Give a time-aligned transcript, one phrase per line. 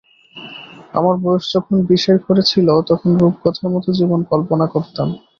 [0.93, 5.07] আমার বয়স যখন বিশের ঘরে ছিল, তখন রূপকথার মতো জীবন কল্পনা করতাম।